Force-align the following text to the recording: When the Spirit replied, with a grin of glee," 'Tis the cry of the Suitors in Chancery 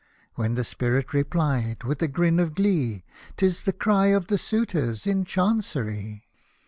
When 0.33 0.55
the 0.55 0.63
Spirit 0.63 1.13
replied, 1.13 1.83
with 1.83 2.01
a 2.01 2.07
grin 2.07 2.39
of 2.39 2.55
glee," 2.55 3.03
'Tis 3.37 3.65
the 3.65 3.71
cry 3.71 4.07
of 4.07 4.29
the 4.29 4.37
Suitors 4.39 5.05
in 5.05 5.25
Chancery 5.25 6.23